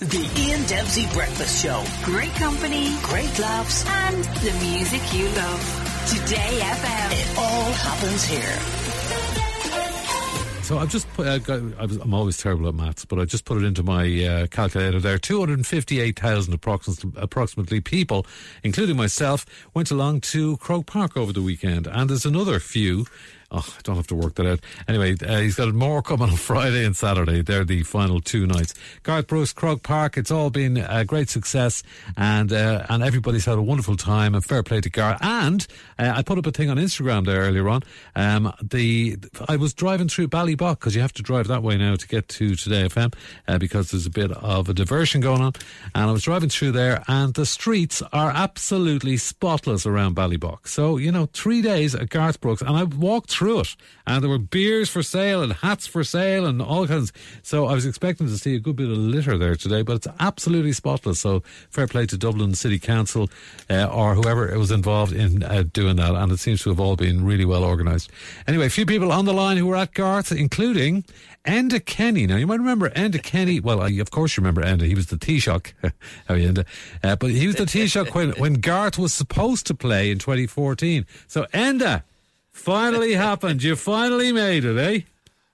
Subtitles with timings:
[0.00, 1.82] The Ian Dempsey Breakfast Show.
[2.04, 3.84] Great company, Great laughs.
[3.86, 6.06] and the music you love.
[6.08, 7.12] Today FM.
[7.12, 8.58] It all happens here.
[10.62, 13.24] So I've just put, uh, got, I was, I'm always terrible at maths, but I
[13.24, 15.16] just put it into my uh, calculator there.
[15.16, 18.26] 258,000 approximately, approximately people,
[18.64, 21.86] including myself, went along to Croke Park over the weekend.
[21.86, 23.06] And there's another few.
[23.50, 24.60] Oh, I don't have to work that out.
[24.88, 27.42] Anyway, uh, he's got more coming on Friday and Saturday.
[27.42, 28.74] They're the final two nights.
[29.04, 30.16] Garth Brooks, Croke Park.
[30.16, 31.82] It's all been a great success,
[32.16, 34.34] and uh, and everybody's had a wonderful time.
[34.34, 35.18] And fair play to Garth.
[35.22, 35.64] And
[35.98, 37.82] uh, I put up a thing on Instagram there earlier on.
[38.16, 39.16] Um, the
[39.48, 42.28] I was driving through Ballybough because you have to drive that way now to get
[42.28, 43.14] to Today FM
[43.46, 45.52] uh, because there's a bit of a diversion going on.
[45.94, 50.66] And I was driving through there, and the streets are absolutely spotless around Ballybough.
[50.66, 53.76] So you know, three days at Garth Brooks, and I walked through it,
[54.06, 57.12] and there were beers for sale and hats for sale and all kinds.
[57.42, 60.08] So I was expecting to see a good bit of litter there today, but it's
[60.18, 61.20] absolutely spotless.
[61.20, 63.28] So fair play to Dublin City Council
[63.68, 66.96] uh, or whoever was involved in uh, doing that, and it seems to have all
[66.96, 68.10] been really well organised.
[68.46, 71.04] Anyway, a few people on the line who were at Garth, including
[71.46, 72.26] Enda Kenny.
[72.26, 73.60] Now you might remember Enda Kenny.
[73.60, 74.82] Well, uh, of course you remember Enda.
[74.82, 75.72] He was the Taoiseach.
[76.28, 76.66] How Enda?
[77.02, 81.06] Uh, but he was the Taoiseach when when Garth was supposed to play in 2014.
[81.26, 82.02] So Enda.
[82.56, 83.62] Finally happened.
[83.62, 85.00] You finally made it, eh?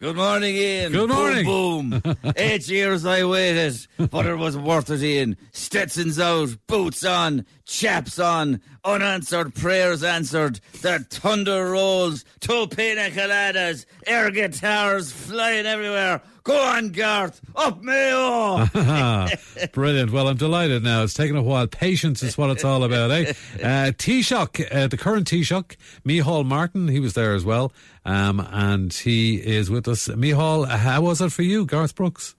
[0.00, 0.92] Good morning, Ian.
[0.92, 1.44] Good morning.
[1.44, 2.16] Boom, boom.
[2.36, 5.36] Eight years I waited, but it was worth it, Ian.
[5.52, 10.60] Stetsons out, boots on, chaps on, unanswered prayers answered.
[10.82, 16.22] The thunder rolls, two pina coladas, air guitars flying everywhere.
[16.44, 17.40] Go on, Garth.
[17.56, 18.66] Up Mayo.
[19.72, 20.10] Brilliant.
[20.12, 21.02] Well, I'm delighted now.
[21.02, 21.66] It's taken a while.
[21.66, 23.32] Patience is what it's all about, eh?
[23.62, 27.72] Uh, Taoiseach, uh, the current Taoiseach, Micheál Martin, he was there as well.
[28.04, 30.08] Um, and he is with us.
[30.08, 32.34] Micheál, how was it for you, Garth Brooks?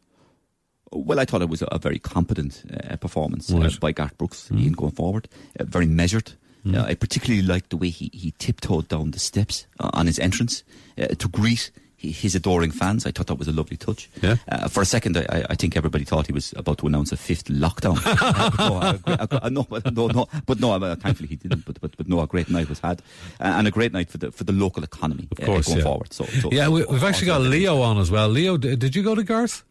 [0.91, 4.73] Well, I thought it was a very competent uh, performance uh, by Garth Brooks, Ian,
[4.73, 5.27] going forward.
[5.59, 6.33] Uh, very measured.
[6.67, 10.17] Uh, I particularly liked the way he, he tiptoed down the steps uh, on his
[10.19, 10.63] entrance
[10.97, 13.05] uh, to greet hi- his adoring fans.
[13.05, 14.09] I thought that was a lovely touch.
[14.21, 14.35] Yeah.
[14.49, 17.17] Uh, for a second, I- I, think everybody thought he was about to announce a
[17.17, 17.97] fifth lockdown.
[18.05, 19.39] Uh, no, I.
[19.43, 20.73] I- no, but no, no, but no.
[20.73, 21.65] uh, Thankfully, he didn't.
[21.65, 23.01] But, but but no, a great night was had,
[23.39, 25.77] uh, and a great night for the for the local economy Of course, uh, going
[25.79, 25.83] yeah.
[25.83, 26.13] forward.
[26.13, 28.27] So, so Yeah, we, we've actually got Leo on as well.
[28.29, 29.63] Leo, did you go to Garth?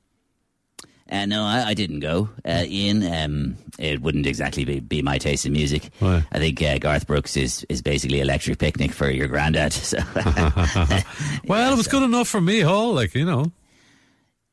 [1.11, 3.05] Uh, no, I, I didn't go, uh, Ian.
[3.13, 5.91] Um, it wouldn't exactly be, be my taste in music.
[6.01, 6.25] Right.
[6.33, 9.73] I think uh, Garth Brooks is, is basically electric picnic for your granddad.
[9.85, 9.99] So,
[11.47, 13.53] Well, it was good enough for Micheál, like, you know.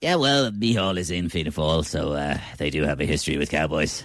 [0.02, 3.50] yeah, well, Micheál is in Fianna Fáil, so uh, they do have a history with
[3.50, 4.04] cowboys.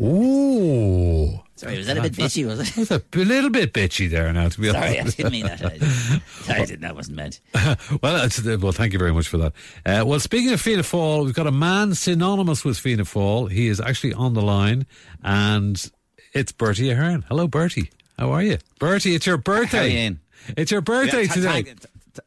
[0.00, 1.40] Ooh.
[1.56, 2.46] Sorry, was that a bit bitchy?
[2.46, 2.76] Was it?
[2.76, 5.64] Was a little bit bitchy there now, to be Sorry, I didn't mean that.
[5.64, 5.72] I,
[6.54, 6.82] I didn't.
[6.82, 7.40] That wasn't meant.
[8.00, 8.28] well,
[8.60, 9.52] well, thank you very much for that.
[9.84, 13.50] Uh, well, speaking of Fianna Fáil, we've got a man synonymous with Fianna Fáil.
[13.50, 14.86] He is actually on the line,
[15.24, 15.90] and
[16.32, 17.24] it's Bertie Ahern.
[17.28, 17.90] Hello, Bertie.
[18.16, 18.58] How are you?
[18.78, 20.06] Bertie, it's your birthday.
[20.10, 20.18] You?
[20.56, 21.48] It's your birthday Yeah, th- today.
[21.48, 21.82] thank- th-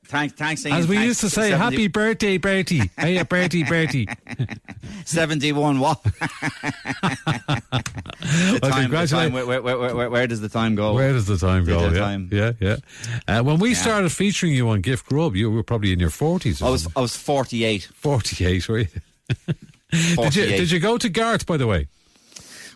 [0.05, 0.75] Thanks, thanks, Ian.
[0.77, 1.07] As we Thanks.
[1.07, 2.89] used to say, 70 happy birthday, Bertie.
[2.97, 4.07] Hey, Bertie, Bertie.
[5.05, 5.99] 71 what?
[8.21, 9.11] Well, time, congratulations.
[9.11, 10.93] time where, where, where, where, does the time go?
[10.93, 11.89] Where does the time go?
[11.89, 12.29] Yeah, time.
[12.31, 12.75] yeah, yeah.
[13.27, 13.75] Uh, when we Yeah.
[13.75, 16.61] started featuring you on Gift Grub, you were probably in your 40s.
[16.61, 16.99] Or I was something.
[16.99, 17.89] I was 48.
[17.93, 18.87] 48, were you?
[19.91, 21.87] Did you, did you go to Garth, by the way?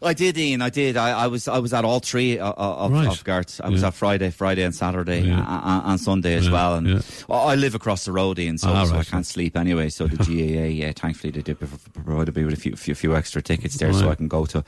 [0.02, 0.62] I did, Ian.
[0.62, 0.98] I did.
[0.98, 3.08] I, I was I was at all three uh, of, Right.
[3.28, 3.62] of.
[3.64, 5.40] I was at Friday, Friday and Saturday, Yeah.
[5.40, 6.76] and, and Sunday as Yeah, well.
[6.76, 7.00] And yeah.
[7.30, 9.90] I live across the road, Ian, so, Ah, so I can't sleep anyway.
[9.90, 13.42] So the GAA, yeah, thankfully, they did provide me with a few, few, few extra
[13.42, 14.64] tickets there, so I can go to.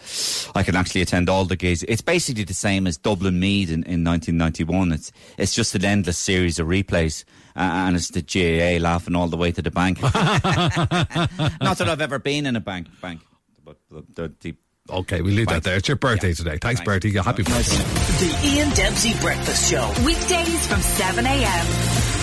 [0.56, 1.84] I can actually attend all the gigs.
[1.84, 4.92] It's basically the same as Dublin Meath in, in 1991.
[4.92, 7.24] It's it's just an endless series of replays.
[7.56, 10.00] Uh, and it's the GAA laughing all the way to the bank.
[10.04, 13.22] Not that I've ever been in a bank, bank,
[13.66, 14.56] but the, the, the
[14.90, 15.76] Okay, we leave that there.
[15.78, 16.34] It's your birthday Yeah.
[16.36, 16.58] today.
[16.62, 16.82] Thanks, Thanks.
[16.82, 17.12] Bertie.
[17.18, 18.26] Happy birthday.
[18.26, 19.86] The Ian Dempsey Breakfast Show.
[20.06, 22.17] Weekdays from 7 a.m.